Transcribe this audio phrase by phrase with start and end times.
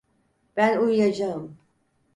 [0.55, 1.57] Ben uyuyacağım.